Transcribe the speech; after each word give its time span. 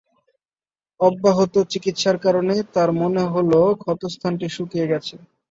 অব্যাহত 0.99 1.53
চিকিৎসার 1.71 2.17
কারণে 2.25 2.55
তার 2.73 2.89
মনে 3.01 3.23
হল 3.33 3.51
ক্ষতস্থানটি 3.81 4.47
শুকিয়ে 4.55 4.89
গেছে। 4.91 5.15